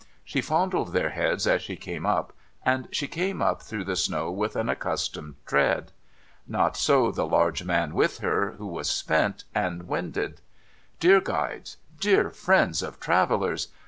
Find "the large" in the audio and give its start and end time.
7.11-7.63